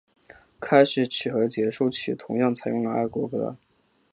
[0.59, 3.55] 开始曲和结束曲同样采用了爱国歌。